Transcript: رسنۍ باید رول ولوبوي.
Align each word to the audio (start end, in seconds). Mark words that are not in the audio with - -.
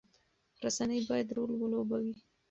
رسنۍ 0.63 0.99
باید 1.09 1.29
رول 1.35 1.51
ولوبوي. 1.57 2.13